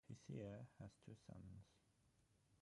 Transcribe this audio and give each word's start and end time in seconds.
Hsieh 0.09 0.65
has 0.79 0.91
two 1.05 1.13
sons. 1.27 1.63